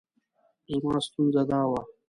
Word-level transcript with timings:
زما 0.73 0.95
ستونزه 1.07 1.41
دا 1.51 1.61
وه. 1.69 1.81